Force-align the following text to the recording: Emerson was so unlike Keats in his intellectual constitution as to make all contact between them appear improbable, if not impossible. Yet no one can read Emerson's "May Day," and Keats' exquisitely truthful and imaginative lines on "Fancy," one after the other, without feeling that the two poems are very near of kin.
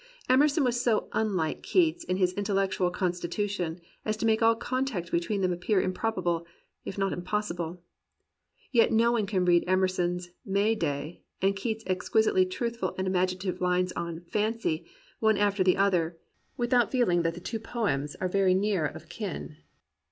Emerson 0.27 0.63
was 0.63 0.81
so 0.81 1.09
unlike 1.13 1.61
Keats 1.61 2.03
in 2.03 2.17
his 2.17 2.33
intellectual 2.33 2.89
constitution 2.89 3.79
as 4.03 4.17
to 4.17 4.25
make 4.25 4.41
all 4.41 4.55
contact 4.55 5.11
between 5.11 5.41
them 5.41 5.53
appear 5.53 5.79
improbable, 5.79 6.43
if 6.83 6.97
not 6.97 7.13
impossible. 7.13 7.83
Yet 8.71 8.91
no 8.91 9.11
one 9.11 9.27
can 9.27 9.45
read 9.45 9.63
Emerson's 9.67 10.31
"May 10.43 10.73
Day," 10.73 11.21
and 11.39 11.55
Keats' 11.55 11.83
exquisitely 11.85 12.47
truthful 12.47 12.95
and 12.97 13.05
imaginative 13.05 13.61
lines 13.61 13.91
on 13.91 14.21
"Fancy," 14.21 14.87
one 15.19 15.37
after 15.37 15.63
the 15.63 15.77
other, 15.77 16.17
without 16.57 16.91
feeling 16.91 17.21
that 17.21 17.35
the 17.35 17.39
two 17.39 17.59
poems 17.59 18.15
are 18.15 18.27
very 18.27 18.55
near 18.55 18.87
of 18.87 19.07
kin. 19.07 19.57